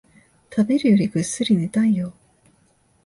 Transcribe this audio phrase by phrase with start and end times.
[0.49, 2.11] 食べるよりぐっすり寝たいよ